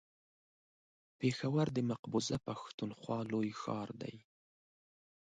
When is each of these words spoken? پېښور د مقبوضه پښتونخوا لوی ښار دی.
پېښور 1.19 1.67
د 1.73 1.79
مقبوضه 1.91 2.37
پښتونخوا 2.47 3.19
لوی 3.31 3.49
ښار 3.61 3.89
دی. 4.01 4.15